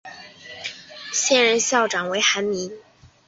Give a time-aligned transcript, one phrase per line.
[1.13, 2.71] 现任校长为韩民。